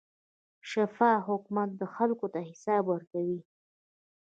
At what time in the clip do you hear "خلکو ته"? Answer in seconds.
1.95-2.39